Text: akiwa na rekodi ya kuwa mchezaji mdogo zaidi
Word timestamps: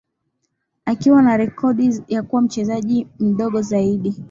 akiwa 0.85 1.21
na 1.21 1.37
rekodi 1.37 2.03
ya 2.07 2.23
kuwa 2.23 2.41
mchezaji 2.41 3.07
mdogo 3.19 3.61
zaidi 3.61 4.15